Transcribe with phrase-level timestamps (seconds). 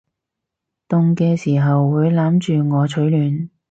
[0.87, 3.51] 凍嘅時候會攬住我取暖